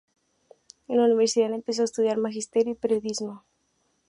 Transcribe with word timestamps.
En 0.87 0.97
la 0.97 1.05
universidad 1.05 1.53
empezó 1.53 1.83
a 1.83 1.85
estudiar 1.85 2.17
magisterio 2.17 2.71
y 2.73 2.75
periodismo. 2.75 3.43